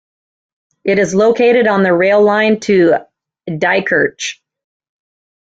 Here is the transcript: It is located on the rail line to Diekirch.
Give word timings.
It 0.83 0.97
is 0.97 1.13
located 1.13 1.67
on 1.67 1.83
the 1.83 1.93
rail 1.93 2.23
line 2.23 2.59
to 2.61 2.95
Diekirch. 3.47 4.41